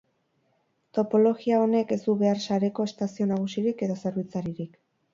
[0.99, 4.79] Topologia honek ez du behar sareko estazio nagusirik edo zerbitzaririk.